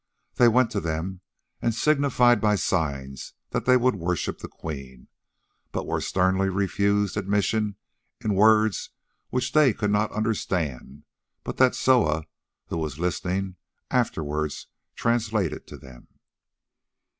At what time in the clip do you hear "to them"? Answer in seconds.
0.71-1.21, 15.67-16.07